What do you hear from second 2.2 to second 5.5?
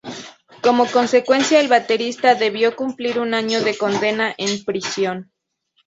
debió cumplir un año de condena en prisión.